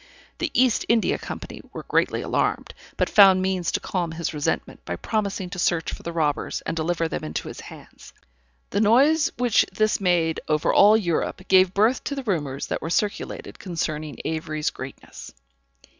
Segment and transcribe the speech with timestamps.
[0.39, 4.95] The East India Company were greatly alarmed, but found means to calm his resentment, by
[4.95, 8.11] promising to search for the robbers, and deliver them into his hands.
[8.71, 12.89] The noise which this made over all Europe, gave birth to the rumors that were
[12.89, 15.35] circulated concerning Avery's greatness.